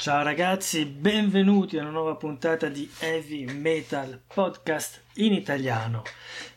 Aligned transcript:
Ciao 0.00 0.22
ragazzi, 0.22 0.86
benvenuti 0.86 1.76
a 1.76 1.82
una 1.82 1.90
nuova 1.90 2.16
puntata 2.16 2.70
di 2.70 2.90
Heavy 3.00 3.44
Metal 3.52 4.18
Podcast 4.32 5.02
in 5.16 5.34
italiano, 5.34 6.04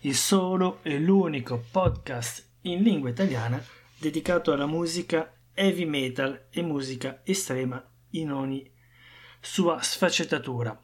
il 0.03 0.15
solo 0.15 0.79
e 0.81 0.97
l'unico 0.97 1.61
podcast 1.69 2.51
in 2.61 2.81
lingua 2.81 3.09
italiana 3.09 3.61
dedicato 3.97 4.53
alla 4.53 4.65
musica 4.65 5.29
heavy 5.53 5.83
metal 5.83 6.45
e 6.51 6.61
musica 6.61 7.19
estrema 7.25 7.85
in 8.11 8.31
ogni 8.31 8.71
sua 9.41 9.81
sfaccettatura. 9.81 10.81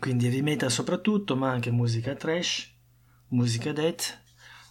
Quindi 0.00 0.26
heavy 0.26 0.40
metal 0.40 0.72
soprattutto, 0.72 1.36
ma 1.36 1.52
anche 1.52 1.70
musica 1.70 2.16
trash, 2.16 2.68
musica 3.28 3.70
death 3.70 4.20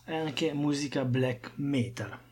e 0.04 0.18
anche 0.18 0.52
musica 0.52 1.06
black 1.06 1.54
metal 1.56 2.28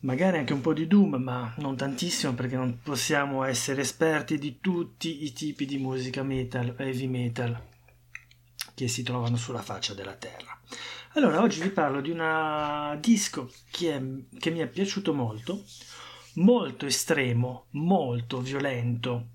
magari 0.00 0.38
anche 0.38 0.52
un 0.52 0.60
po' 0.60 0.72
di 0.72 0.86
Doom, 0.86 1.16
ma 1.16 1.52
non 1.58 1.76
tantissimo 1.76 2.34
perché 2.34 2.56
non 2.56 2.80
possiamo 2.82 3.44
essere 3.44 3.82
esperti 3.82 4.38
di 4.38 4.60
tutti 4.60 5.24
i 5.24 5.32
tipi 5.32 5.66
di 5.66 5.78
musica 5.78 6.22
metal, 6.22 6.74
heavy 6.78 7.06
metal 7.06 7.60
che 8.74 8.88
si 8.88 9.02
trovano 9.02 9.36
sulla 9.36 9.62
faccia 9.62 9.94
della 9.94 10.14
terra. 10.14 10.56
Allora, 11.14 11.40
oggi 11.40 11.60
vi 11.60 11.70
parlo 11.70 12.00
di 12.00 12.10
un 12.10 12.96
disco 13.00 13.50
che, 13.70 13.96
è, 13.96 14.38
che 14.38 14.50
mi 14.50 14.58
è 14.60 14.68
piaciuto 14.68 15.12
molto, 15.12 15.64
molto 16.34 16.86
estremo, 16.86 17.66
molto 17.70 18.40
violento, 18.40 19.28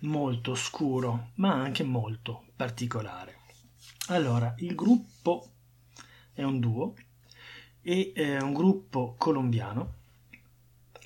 molto 0.00 0.54
scuro, 0.56 1.30
ma 1.34 1.52
anche 1.52 1.84
molto 1.84 2.46
particolare. 2.56 3.36
Allora, 4.08 4.54
il 4.58 4.74
gruppo 4.74 5.50
è 6.32 6.42
un 6.42 6.58
duo 6.58 6.94
è 7.88 8.38
un 8.38 8.52
gruppo 8.52 9.14
colombiano 9.16 9.94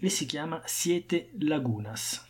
e 0.01 0.09
si 0.09 0.27
chiama 0.27 0.61
Siete 0.65 1.31
Lagunas. 1.39 2.27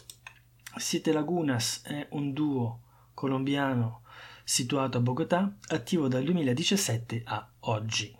Siete 0.76 1.10
Lagunas 1.10 1.80
è 1.84 2.06
un 2.10 2.34
duo 2.34 2.80
colombiano 3.14 4.02
situato 4.44 4.98
a 4.98 5.00
Bogotà, 5.00 5.56
attivo 5.68 6.06
dal 6.06 6.24
2017 6.24 7.22
a 7.24 7.48
oggi. 7.60 8.14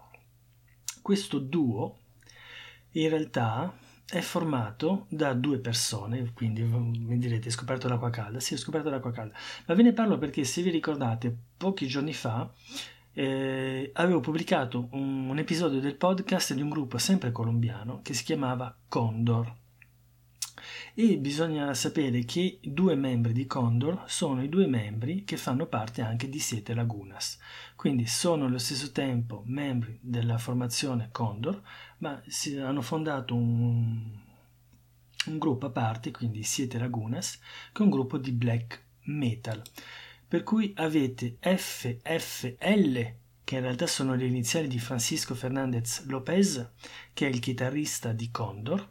Questo 1.02 1.39
duo 1.39 1.98
in 2.92 3.11
realtà 3.11 3.70
è 4.06 4.20
formato 4.20 5.05
da 5.11 5.34
due 5.34 5.58
persone, 5.58 6.33
quindi 6.33 6.62
mi 6.62 7.19
direte 7.19 7.50
scoperto 7.50 7.89
l'acqua 7.89 8.08
calda? 8.08 8.41
Sì, 8.41 8.55
ho 8.55 8.58
scoperto 8.58 8.89
l'acqua 8.89 9.11
calda, 9.11 9.36
ma 9.67 9.74
ve 9.74 9.83
ne 9.83 9.92
parlo 9.92 10.17
perché 10.17 10.44
se 10.44 10.62
vi 10.62 10.70
ricordate 10.70 11.36
pochi 11.58 11.86
giorni 11.86 12.14
fa 12.14 12.50
eh, 13.14 13.91
avevo 13.94 14.20
pubblicato 14.20 14.88
un, 14.92 15.28
un, 15.28 15.38
episodio 15.38 15.80
del 15.80 15.96
podcast 15.96 16.55
di 16.55 16.62
un 16.62 16.70
gruppo 16.70 16.98
sempre 16.98 17.32
colombiano 17.32 18.00
che 18.02 18.14
si 18.14 18.24
chiamava 18.24 18.74
Condor. 18.88 19.60
E 20.94 21.16
bisogna 21.18 21.72
sapere 21.74 22.24
che 22.24 22.58
due 22.62 22.94
membri 22.94 23.33
di 23.33 23.46
Condor 23.46 24.05
sono 24.06 24.42
i 24.42 24.48
due 24.48 24.66
membri 24.66 25.24
che 25.24 25.36
fanno 25.36 25.66
parte 25.66 26.02
anche 26.02 26.28
di 26.28 26.38
Siete 26.38 26.74
Lagunas. 26.74 27.38
Quindi 27.77 28.06
sono 28.06 28.46
allo 28.46 28.58
stesso 28.58 28.92
tempo 28.92 29.42
membri 29.46 29.98
della 30.00 30.38
formazione 30.38 31.08
Condor, 31.10 31.60
ma 31.98 32.22
si, 32.27 32.56
hanno 32.56 32.83
fondato 32.83 33.34
un, 33.34 34.20
un 35.27 35.38
gruppo 35.38 35.66
a 35.66 35.70
parte, 35.70 36.10
quindi 36.10 36.42
Siete 36.42 36.78
Lagunas, 36.78 37.38
che 37.72 37.80
è 37.80 37.83
un 37.83 37.90
gruppo 37.90 38.18
di 38.18 38.33
black 38.33 38.84
metal 39.05 39.62
per 40.33 40.44
cui 40.44 40.72
avete 40.77 41.36
FFL, 41.42 43.14
che 43.44 43.55
in 43.55 43.61
realtà 43.61 43.86
sono 43.86 44.14
le 44.14 44.25
iniziali 44.25 44.66
di 44.66 44.78
Francisco 44.78 45.34
Fernandez 45.34 46.06
Lopez, 46.06 46.70
che 47.12 47.27
è 47.27 47.28
il 47.28 47.39
chitarrista 47.39 48.12
di 48.12 48.30
Condor, 48.30 48.89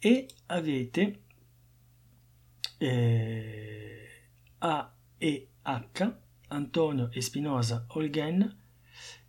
e 0.00 0.26
avete 0.46 1.20
eh, 2.76 4.08
A 4.58 4.92
e 5.16 5.48
H, 5.62 6.12
Antonio 6.48 7.08
Espinosa 7.12 7.84
Olgen, 7.90 8.58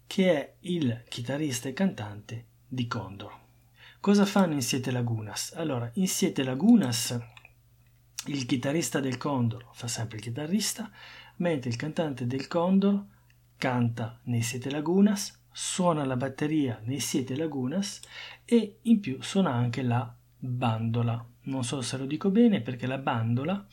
che 0.08 0.32
è 0.32 0.56
il 0.62 1.04
chitarrista 1.10 1.70
e 1.70 1.74
cantante 1.74 2.46
di 2.68 2.88
Condor. 2.88 3.40
Cosa 4.00 4.26
fanno 4.26 4.54
in 4.54 4.64
Siete 4.64 4.90
Lagunas? 4.90 5.54
Allora, 5.56 5.92
in 5.94 6.08
Siete 6.08 6.42
Lagunas 6.42 7.16
il 8.26 8.46
chitarrista 8.46 9.00
del 9.00 9.18
Condor 9.18 9.68
fa 9.74 9.88
sempre 9.88 10.18
il 10.18 10.24
chitarrista, 10.24 10.92
mentre 11.38 11.70
il 11.70 11.76
cantante 11.76 12.28
del 12.28 12.48
Condor 12.48 13.06
canta 13.58 14.20
nei 14.24 14.42
Siete 14.42 14.70
Lagunas, 14.70 15.38
suona 15.52 16.06
la 16.06 16.16
batteria 16.18 16.80
nei 16.84 17.00
Siete 17.00 17.36
Lagunas 17.36 18.02
e 18.46 18.80
in 18.84 19.00
più 19.00 19.22
suona 19.22 19.54
anche 19.54 19.82
la 19.82 20.14
bandola. 20.38 21.26
Non 21.44 21.64
so 21.64 21.82
se 21.82 21.98
lo 21.98 22.06
dico 22.06 22.30
bene 22.30 22.62
perché 22.62 22.88
la 22.88 22.98
bandola 22.98 23.66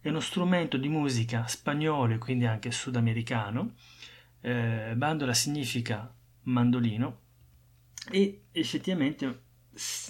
è 0.00 0.08
uno 0.08 0.20
strumento 0.20 0.76
di 0.76 0.88
musica 0.88 1.46
spagnolo 1.46 2.14
e 2.14 2.18
quindi 2.18 2.46
anche 2.46 2.70
sudamericano. 2.70 3.74
Eh, 4.40 4.92
bandola 4.96 5.32
significa 5.32 6.12
mandolino 6.42 7.20
e 8.10 8.42
effettivamente 8.52 9.43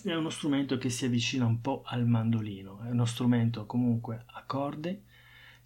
è 0.03 0.15
uno 0.15 0.29
strumento 0.29 0.77
che 0.77 0.91
si 0.91 1.07
avvicina 1.07 1.47
un 1.47 1.61
po' 1.61 1.83
al 1.87 2.07
mandolino, 2.07 2.81
è 2.83 2.91
uno 2.91 3.07
strumento 3.07 3.65
comunque 3.65 4.25
a 4.27 4.45
corde 4.45 5.05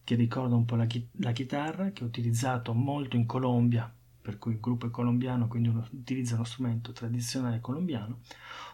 che 0.05 0.15
ricorda 0.15 0.55
un 0.55 0.65
po' 0.65 0.77
la, 0.77 0.87
chi- 0.87 1.09
la 1.17 1.33
chitarra, 1.33 1.91
che 1.91 2.03
è 2.03 2.07
utilizzato 2.07 2.73
molto 2.73 3.17
in 3.17 3.27
Colombia, 3.27 3.93
per 4.23 4.39
cui 4.39 4.53
il 4.53 4.61
gruppo 4.61 4.87
è 4.87 4.91
colombiano, 4.91 5.49
quindi 5.49 5.69
uno, 5.69 5.87
utilizza 5.93 6.37
uno 6.37 6.45
strumento 6.45 6.93
tradizionale 6.93 7.61
colombiano, 7.61 8.21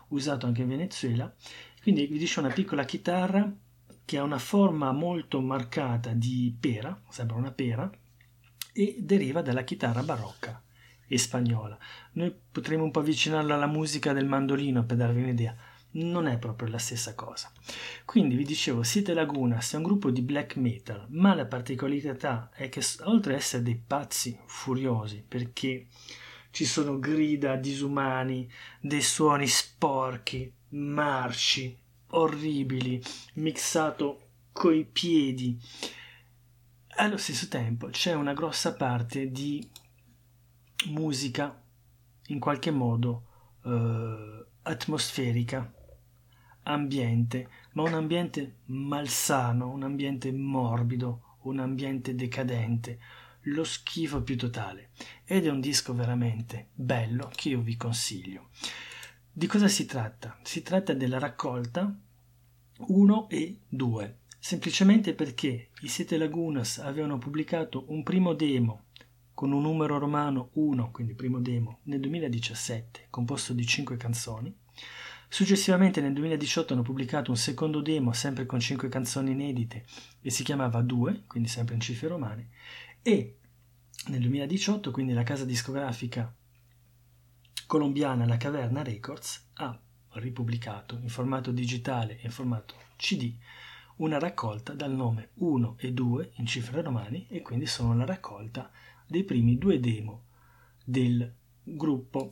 usato 0.08 0.46
anche 0.46 0.62
in 0.62 0.68
Venezuela. 0.68 1.34
Quindi 1.82 2.06
vi 2.06 2.18
dice 2.18 2.40
una 2.40 2.50
piccola 2.52 2.84
chitarra 2.84 3.52
che 4.04 4.18
ha 4.18 4.22
una 4.22 4.38
forma 4.38 4.92
molto 4.92 5.40
marcata 5.40 6.12
di 6.12 6.54
pera, 6.58 7.00
sembra 7.08 7.36
una 7.36 7.50
pera, 7.50 7.90
e 8.72 8.96
deriva 9.00 9.40
dalla 9.40 9.64
chitarra 9.64 10.02
barocca 10.02 10.62
e 11.14 11.18
spagnola. 11.18 11.78
Noi 12.12 12.34
potremmo 12.52 12.84
un 12.84 12.90
po' 12.90 13.00
avvicinarla 13.00 13.54
alla 13.54 13.66
musica 13.66 14.12
del 14.12 14.26
mandolino 14.26 14.84
per 14.84 14.96
darvi 14.96 15.22
un'idea. 15.22 15.56
Non 15.92 16.26
è 16.26 16.38
proprio 16.38 16.68
la 16.68 16.78
stessa 16.78 17.14
cosa. 17.14 17.52
Quindi 18.04 18.34
vi 18.34 18.44
dicevo, 18.44 18.82
Siete 18.82 19.14
Lagunas 19.14 19.72
è 19.72 19.76
un 19.76 19.84
gruppo 19.84 20.10
di 20.10 20.22
black 20.22 20.56
metal, 20.56 21.06
ma 21.10 21.34
la 21.34 21.46
particolarità 21.46 22.50
è 22.52 22.68
che 22.68 22.82
oltre 23.02 23.34
ad 23.34 23.38
essere 23.38 23.62
dei 23.62 23.76
pazzi 23.76 24.36
furiosi, 24.44 25.24
perché 25.26 25.86
ci 26.50 26.64
sono 26.64 26.98
grida 26.98 27.54
disumani, 27.54 28.50
dei 28.80 29.02
suoni 29.02 29.46
sporchi, 29.46 30.52
marci, 30.70 31.76
orribili, 32.08 33.00
mixato 33.34 34.20
coi 34.52 34.84
piedi, 34.84 35.58
allo 36.96 37.16
stesso 37.16 37.48
tempo 37.48 37.88
c'è 37.88 38.12
una 38.14 38.34
grossa 38.34 38.74
parte 38.74 39.30
di 39.30 39.66
musica 40.86 41.62
in 42.28 42.38
qualche 42.38 42.70
modo 42.70 43.26
eh, 43.64 44.46
atmosferica, 44.62 45.72
ambiente, 46.64 47.48
ma 47.72 47.82
un 47.82 47.94
ambiente 47.94 48.58
malsano, 48.66 49.70
un 49.70 49.82
ambiente 49.82 50.32
morbido, 50.32 51.36
un 51.42 51.58
ambiente 51.58 52.14
decadente, 52.14 52.98
lo 53.48 53.64
schifo 53.64 54.22
più 54.22 54.36
totale. 54.36 54.90
Ed 55.24 55.46
è 55.46 55.50
un 55.50 55.60
disco 55.60 55.94
veramente 55.94 56.68
bello 56.72 57.30
che 57.34 57.50
io 57.50 57.60
vi 57.60 57.76
consiglio. 57.76 58.48
Di 59.30 59.46
cosa 59.46 59.68
si 59.68 59.84
tratta? 59.84 60.38
Si 60.42 60.62
tratta 60.62 60.94
della 60.94 61.18
raccolta 61.18 61.94
1 62.76 63.28
e 63.28 63.58
2, 63.68 64.18
semplicemente 64.38 65.12
perché 65.12 65.70
i 65.80 65.88
Sete 65.88 66.16
Lagunas 66.16 66.78
avevano 66.78 67.18
pubblicato 67.18 67.84
un 67.88 68.02
primo 68.02 68.32
demo 68.32 68.83
con 69.34 69.50
un 69.52 69.62
numero 69.62 69.98
romano 69.98 70.50
1, 70.52 70.90
quindi 70.92 71.14
primo 71.14 71.40
demo, 71.40 71.80
nel 71.82 72.00
2017, 72.00 73.08
composto 73.10 73.52
di 73.52 73.66
5 73.66 73.96
canzoni. 73.96 74.56
Successivamente 75.28 76.00
nel 76.00 76.12
2018 76.12 76.72
hanno 76.72 76.82
pubblicato 76.82 77.30
un 77.30 77.36
secondo 77.36 77.80
demo, 77.80 78.12
sempre 78.12 78.46
con 78.46 78.60
5 78.60 78.88
canzoni 78.88 79.32
inedite, 79.32 79.84
e 80.22 80.30
si 80.30 80.44
chiamava 80.44 80.80
2, 80.80 81.24
quindi 81.26 81.48
sempre 81.48 81.74
in 81.74 81.80
cifre 81.80 82.08
romane, 82.08 82.50
e 83.02 83.38
nel 84.06 84.20
2018, 84.20 84.92
quindi 84.92 85.12
la 85.12 85.24
casa 85.24 85.44
discografica 85.44 86.32
colombiana 87.66 88.26
La 88.26 88.36
Caverna 88.36 88.82
Records 88.82 89.48
ha 89.54 89.76
ripubblicato 90.10 90.98
in 91.02 91.08
formato 91.08 91.50
digitale 91.50 92.18
e 92.20 92.26
in 92.26 92.30
formato 92.30 92.74
CD 92.96 93.34
una 93.96 94.18
raccolta 94.18 94.74
dal 94.74 94.92
nome 94.92 95.30
1 95.34 95.76
e 95.78 95.92
2 95.92 96.32
in 96.34 96.46
cifre 96.46 96.82
romane 96.82 97.26
e 97.28 97.42
quindi 97.42 97.66
sono 97.66 97.96
la 97.96 98.04
raccolta 98.04 98.70
dei 99.14 99.22
primi 99.22 99.58
due 99.58 99.78
demo 99.78 100.24
del 100.84 101.32
gruppo 101.62 102.28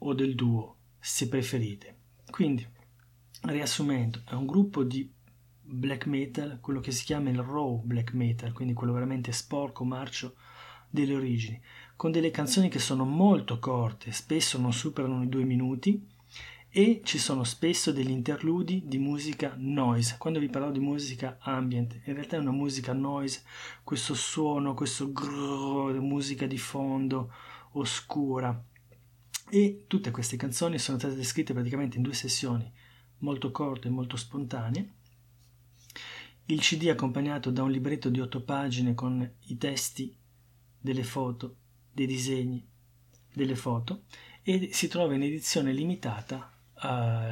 o 0.00 0.12
del 0.12 0.34
duo, 0.34 0.76
se 1.00 1.26
preferite. 1.26 1.96
Quindi, 2.30 2.66
riassumendo, 3.44 4.20
è 4.28 4.34
un 4.34 4.44
gruppo 4.44 4.84
di 4.84 5.10
black 5.62 6.04
metal, 6.06 6.58
quello 6.60 6.80
che 6.80 6.90
si 6.90 7.04
chiama 7.04 7.30
il 7.30 7.40
raw 7.40 7.80
black 7.82 8.12
metal, 8.12 8.52
quindi 8.52 8.74
quello 8.74 8.92
veramente 8.92 9.32
sporco, 9.32 9.84
marcio 9.84 10.36
delle 10.90 11.14
origini, 11.14 11.58
con 11.96 12.10
delle 12.10 12.30
canzoni 12.30 12.68
che 12.68 12.78
sono 12.78 13.06
molto 13.06 13.58
corte, 13.58 14.12
spesso 14.12 14.60
non 14.60 14.74
superano 14.74 15.22
i 15.22 15.28
due 15.30 15.44
minuti 15.44 16.06
e 16.70 17.00
ci 17.02 17.18
sono 17.18 17.44
spesso 17.44 17.92
degli 17.92 18.10
interludi 18.10 18.82
di 18.86 18.98
musica 18.98 19.54
noise. 19.56 20.16
Quando 20.18 20.38
vi 20.38 20.48
parlo 20.48 20.70
di 20.70 20.80
musica 20.80 21.38
ambient, 21.40 22.00
in 22.04 22.14
realtà 22.14 22.36
è 22.36 22.40
una 22.40 22.50
musica 22.50 22.92
noise, 22.92 23.42
questo 23.82 24.14
suono, 24.14 24.74
questo 24.74 25.10
grrr, 25.10 25.98
musica 26.00 26.46
di 26.46 26.58
fondo 26.58 27.32
oscura. 27.72 28.64
E 29.50 29.84
tutte 29.86 30.10
queste 30.10 30.36
canzoni 30.36 30.78
sono 30.78 30.98
state 30.98 31.24
scritte 31.24 31.54
praticamente 31.54 31.96
in 31.96 32.02
due 32.02 32.14
sessioni 32.14 32.70
molto 33.18 33.50
corte 33.50 33.88
e 33.88 33.90
molto 33.90 34.16
spontanee. 34.16 34.92
Il 36.46 36.60
CD 36.60 36.88
accompagnato 36.88 37.50
da 37.50 37.62
un 37.62 37.70
libretto 37.70 38.08
di 38.10 38.20
otto 38.20 38.42
pagine 38.42 38.94
con 38.94 39.28
i 39.46 39.56
testi 39.58 40.14
delle 40.78 41.02
foto, 41.02 41.56
dei 41.92 42.06
disegni, 42.06 42.66
delle 43.32 43.56
foto 43.56 44.04
e 44.42 44.70
si 44.72 44.88
trova 44.88 45.14
in 45.14 45.22
edizione 45.22 45.72
limitata 45.72 46.57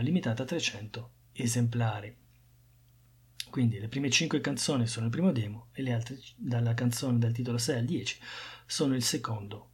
limitata 0.00 0.42
a 0.42 0.46
300 0.46 1.10
esemplari. 1.32 2.14
Quindi 3.50 3.78
le 3.78 3.88
prime 3.88 4.10
5 4.10 4.40
canzoni 4.40 4.86
sono 4.86 5.06
il 5.06 5.12
primo 5.12 5.32
demo 5.32 5.68
e 5.72 5.82
le 5.82 5.92
altre 5.92 6.18
dalla 6.36 6.74
canzone 6.74 7.18
dal 7.18 7.32
titolo 7.32 7.58
6 7.58 7.78
al 7.78 7.84
10 7.84 8.20
sono 8.66 8.94
il 8.94 9.02
secondo 9.02 9.70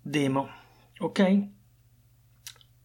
demo. 0.00 0.48
Ok? 0.98 1.46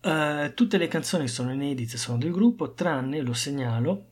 Uh, 0.02 0.54
tutte 0.54 0.78
le 0.78 0.88
canzoni 0.88 1.28
sono 1.28 1.52
inedite, 1.52 1.98
sono 1.98 2.18
del 2.18 2.32
gruppo, 2.32 2.74
tranne, 2.74 3.22
lo 3.22 3.34
segnalo, 3.34 4.06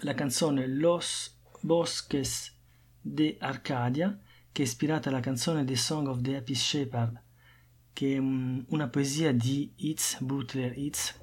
la 0.00 0.14
canzone 0.14 0.66
Los 0.66 1.36
Bosques 1.60 2.54
de 3.00 3.36
Arcadia, 3.40 4.18
che 4.50 4.62
è 4.62 4.64
ispirata 4.64 5.08
alla 5.08 5.20
canzone 5.20 5.64
The 5.64 5.76
Song 5.76 6.06
of 6.06 6.20
the 6.20 6.36
Happy 6.36 6.54
Shepherd 6.54 7.20
che 7.92 8.14
è 8.14 8.18
un, 8.18 8.64
una 8.68 8.88
poesia 8.88 9.32
di 9.32 9.72
Itz, 9.76 10.20
Butler 10.20 10.76
Itz, 10.76 11.20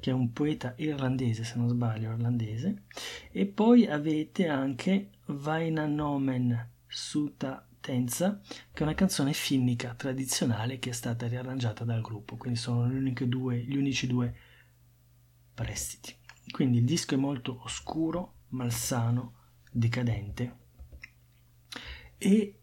che 0.00 0.10
è 0.10 0.12
un 0.12 0.32
poeta 0.32 0.74
irlandese, 0.76 1.44
se 1.44 1.56
non 1.56 1.68
sbaglio, 1.68 2.12
irlandese. 2.12 2.82
E 3.30 3.46
poi 3.46 3.86
avete 3.86 4.48
anche 4.48 5.10
Vainanomen 5.26 6.70
Suta 6.86 7.66
Tenza, 7.80 8.40
che 8.72 8.80
è 8.80 8.82
una 8.82 8.94
canzone 8.94 9.32
finnica 9.32 9.94
tradizionale 9.94 10.78
che 10.78 10.90
è 10.90 10.92
stata 10.92 11.26
riarrangiata 11.26 11.84
dal 11.84 12.00
gruppo, 12.00 12.36
quindi 12.36 12.58
sono 12.58 12.86
due, 13.26 13.58
gli 13.58 13.76
unici 13.76 14.06
due 14.06 14.34
prestiti. 15.54 16.14
Quindi 16.50 16.78
il 16.78 16.84
disco 16.84 17.14
è 17.14 17.18
molto 17.18 17.62
oscuro, 17.62 18.34
malsano, 18.48 19.34
decadente 19.70 20.62
e 22.18 22.58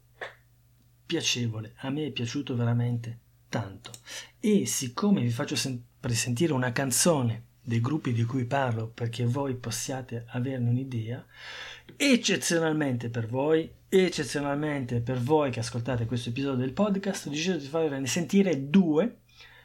piacevole, 1.06 1.74
a 1.78 1.90
me 1.90 2.06
è 2.06 2.12
piaciuto 2.12 2.56
veramente 2.56 3.21
tanto. 3.52 3.92
E 4.40 4.66
siccome 4.66 5.22
vi 5.22 5.30
faccio 5.30 5.58
sempre 5.58 6.14
sentire 6.16 6.54
una 6.54 6.72
canzone 6.72 7.44
dei 7.62 7.82
gruppi 7.82 8.14
di 8.14 8.24
cui 8.24 8.46
parlo 8.46 8.88
perché 8.88 9.26
voi 9.26 9.56
possiate 9.56 10.24
averne 10.30 10.70
un'idea, 10.70 11.24
eccezionalmente 11.98 13.10
per 13.10 13.28
voi, 13.28 13.70
eccezionalmente 13.88 15.02
per 15.02 15.20
voi 15.20 15.52
che 15.52 15.60
ascoltate 15.60 16.06
questo 16.06 16.30
episodio 16.30 16.58
del 16.58 16.72
podcast, 16.72 17.28
ho 17.28 17.30
deciso 17.30 17.58
di 17.58 17.68
farvene 17.68 18.08
sentire 18.08 18.70
due 18.70 19.18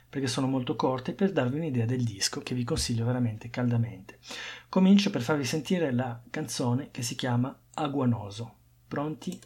perché 0.08 0.26
sono 0.26 0.46
molto 0.46 0.76
corte 0.76 1.12
per 1.12 1.32
darvi 1.32 1.58
un'idea 1.58 1.86
del 1.86 2.02
disco 2.02 2.40
che 2.40 2.54
vi 2.54 2.64
consiglio 2.64 3.04
veramente 3.04 3.50
caldamente. 3.50 4.18
Comincio 4.68 5.10
per 5.10 5.22
farvi 5.22 5.44
sentire 5.44 5.92
la 5.92 6.20
canzone 6.28 6.88
che 6.90 7.02
si 7.02 7.14
chiama 7.14 7.56
Aguanoso. 7.74 8.54
Pronti? 8.88 9.38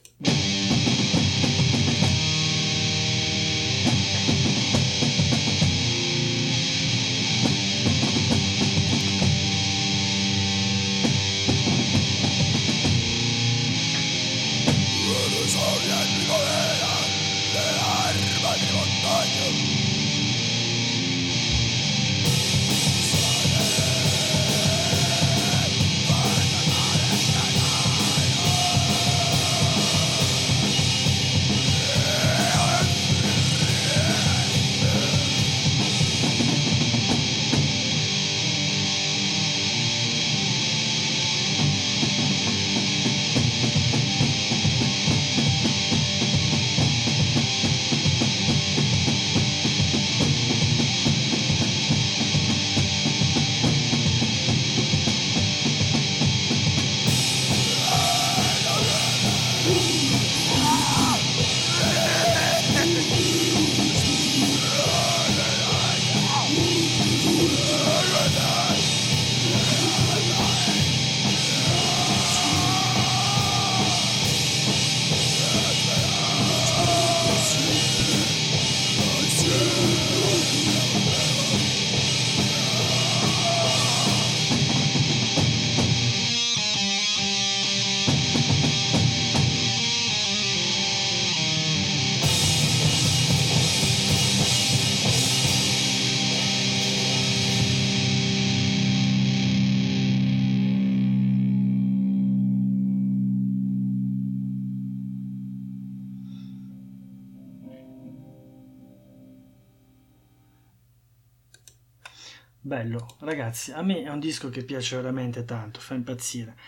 Bello, 112.63 113.17
ragazzi, 113.21 113.73
a 113.73 113.81
me 113.81 114.03
è 114.03 114.11
un 114.11 114.21
disco 114.21 114.51
che 114.51 114.65
piace 114.65 114.95
veramente 114.97 115.47
tanto, 115.47 115.81
fa 115.81 115.95
impazzire. 115.95 116.59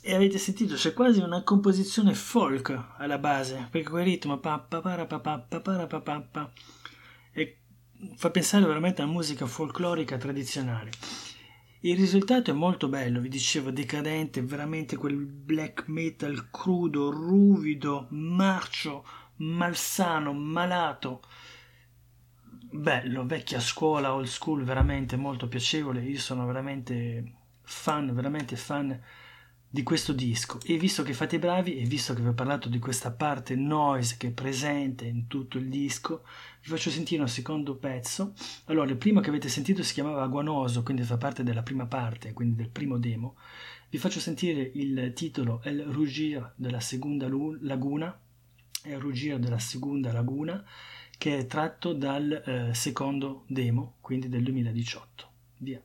E 0.00 0.14
avete 0.14 0.38
sentito, 0.38 0.76
c'è 0.76 0.92
quasi 0.92 1.18
una 1.18 1.42
composizione 1.42 2.14
folk 2.14 2.94
alla 2.96 3.18
base, 3.18 3.66
perché 3.68 3.90
quel 3.90 4.04
ritmo 4.04 4.40
e 7.32 7.58
fa 8.14 8.30
pensare 8.30 8.66
veramente 8.66 9.02
a 9.02 9.06
musica 9.06 9.46
folclorica 9.46 10.16
tradizionale. 10.16 10.90
Il 11.80 11.96
risultato 11.96 12.52
è 12.52 12.54
molto 12.54 12.86
bello, 12.86 13.20
vi 13.20 13.28
dicevo, 13.28 13.72
decadente, 13.72 14.42
veramente 14.42 14.96
quel 14.96 15.16
black 15.16 15.88
metal 15.88 16.50
crudo, 16.52 17.10
ruvido, 17.10 18.06
marcio, 18.10 19.04
malsano, 19.38 20.32
malato 20.32 21.20
bello, 22.72 23.26
vecchia 23.26 23.60
scuola, 23.60 24.14
old 24.14 24.26
school, 24.26 24.64
veramente 24.64 25.16
molto 25.16 25.46
piacevole. 25.46 26.02
Io 26.02 26.18
sono 26.18 26.46
veramente 26.46 27.32
fan, 27.60 28.14
veramente 28.14 28.56
fan 28.56 28.98
di 29.68 29.82
questo 29.82 30.12
disco. 30.12 30.58
E 30.64 30.76
visto 30.78 31.02
che 31.02 31.12
fate 31.12 31.36
i 31.36 31.38
bravi 31.38 31.78
e 31.78 31.84
visto 31.84 32.14
che 32.14 32.22
vi 32.22 32.28
ho 32.28 32.34
parlato 32.34 32.68
di 32.68 32.78
questa 32.78 33.10
parte 33.10 33.54
noise 33.56 34.16
che 34.18 34.28
è 34.28 34.32
presente 34.32 35.04
in 35.04 35.26
tutto 35.26 35.58
il 35.58 35.68
disco, 35.68 36.24
vi 36.62 36.68
faccio 36.68 36.90
sentire 36.90 37.22
un 37.22 37.28
secondo 37.28 37.76
pezzo. 37.76 38.32
Allora, 38.66 38.90
il 38.90 38.96
primo 38.96 39.20
che 39.20 39.28
avete 39.28 39.48
sentito 39.48 39.82
si 39.82 39.94
chiamava 39.94 40.22
Aguanoso, 40.22 40.82
quindi 40.82 41.02
fa 41.02 41.18
parte 41.18 41.42
della 41.42 41.62
prima 41.62 41.86
parte, 41.86 42.32
quindi 42.32 42.56
del 42.56 42.70
primo 42.70 42.98
demo. 42.98 43.36
Vi 43.90 43.98
faccio 43.98 44.20
sentire 44.20 44.70
il 44.74 45.12
titolo 45.14 45.60
El 45.64 45.84
Rugir 45.84 46.52
della 46.56 46.80
seconda 46.80 47.28
laguna, 47.60 48.18
El 48.84 48.98
Rugir 48.98 49.38
della 49.38 49.58
seconda 49.58 50.12
laguna 50.12 50.64
che 51.22 51.38
è 51.38 51.46
tratto 51.46 51.92
dal 51.92 52.32
eh, 52.32 52.74
secondo 52.74 53.44
demo, 53.46 53.94
quindi 54.00 54.28
del 54.28 54.42
2018. 54.42 55.28
Via. 55.58 55.80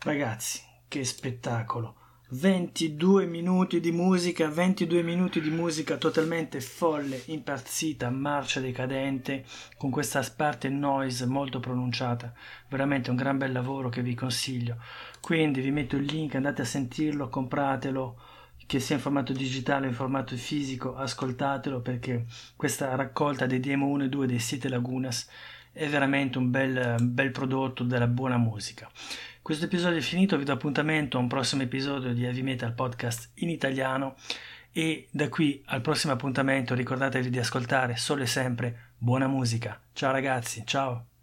Ragazzi, 0.00 0.62
che 0.86 1.02
spettacolo! 1.02 1.96
22 2.28 3.26
minuti 3.26 3.80
di 3.80 3.90
musica, 3.90 4.46
22 4.46 5.02
minuti 5.02 5.40
di 5.40 5.50
musica 5.50 5.96
totalmente 5.96 6.60
folle, 6.60 7.20
impazzita, 7.26 8.08
marcia 8.08 8.60
decadente, 8.60 9.44
con 9.76 9.90
questa 9.90 10.22
parte 10.36 10.68
noise 10.68 11.26
molto 11.26 11.58
pronunciata. 11.58 12.32
Veramente 12.68 13.10
un 13.10 13.16
gran 13.16 13.38
bel 13.38 13.50
lavoro 13.50 13.88
che 13.88 14.02
vi 14.02 14.14
consiglio. 14.14 14.76
Quindi 15.20 15.60
vi 15.60 15.72
metto 15.72 15.96
il 15.96 16.04
link, 16.04 16.36
andate 16.36 16.62
a 16.62 16.64
sentirlo, 16.66 17.28
compratelo, 17.28 18.20
che 18.66 18.78
sia 18.78 18.94
in 18.94 19.00
formato 19.00 19.32
digitale 19.32 19.86
o 19.86 19.88
in 19.88 19.96
formato 19.96 20.36
fisico, 20.36 20.94
ascoltatelo 20.94 21.80
perché 21.80 22.26
questa 22.54 22.94
raccolta 22.94 23.46
dei 23.46 23.58
Demo 23.58 23.86
1 23.86 24.04
e 24.04 24.08
2 24.08 24.26
dei 24.28 24.38
Siete 24.38 24.68
Lagunas 24.68 25.28
è 25.78 25.88
veramente 25.88 26.38
un 26.38 26.50
bel, 26.50 26.96
bel 27.00 27.30
prodotto 27.30 27.84
della 27.84 28.08
buona 28.08 28.36
musica. 28.36 28.90
Questo 29.40 29.66
episodio 29.66 29.98
è 29.98 30.02
finito, 30.02 30.36
vi 30.36 30.42
do 30.44 30.52
appuntamento 30.52 31.16
a 31.16 31.20
un 31.20 31.28
prossimo 31.28 31.62
episodio 31.62 32.12
di 32.12 32.24
Heavy 32.24 32.42
Metal 32.42 32.74
Podcast 32.74 33.30
in 33.34 33.48
italiano 33.48 34.16
e 34.72 35.06
da 35.12 35.28
qui 35.28 35.62
al 35.66 35.80
prossimo 35.80 36.12
appuntamento 36.12 36.74
ricordatevi 36.74 37.30
di 37.30 37.38
ascoltare 37.38 37.96
solo 37.96 38.22
e 38.22 38.26
sempre 38.26 38.92
buona 38.98 39.28
musica. 39.28 39.80
Ciao 39.92 40.10
ragazzi, 40.10 40.64
ciao! 40.66 41.17